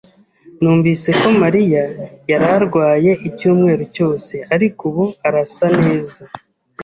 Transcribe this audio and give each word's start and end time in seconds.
Numvise 0.61 1.09
ko 1.19 1.27
Mariya 1.41 1.83
yari 2.31 2.47
arwaye 2.57 3.11
icyumweru 3.29 3.83
cyose, 3.95 4.33
ariko 4.55 4.81
ubu 4.89 5.05
arasa 5.27 5.67
neza. 5.81 6.21